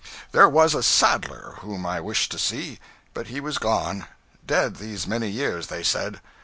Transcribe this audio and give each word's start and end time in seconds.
There 0.31 0.49
was 0.49 0.73
a 0.73 0.81
saddler 0.81 1.57
whom 1.59 1.85
I 1.85 2.01
wished 2.01 2.31
to 2.31 2.39
see; 2.39 2.79
but 3.13 3.27
he 3.27 3.39
was 3.39 3.59
gone. 3.59 4.07
Dead, 4.47 4.77
these 4.77 5.05
many 5.05 5.29
years, 5.29 5.67
they 5.67 5.83
said. 5.83 6.21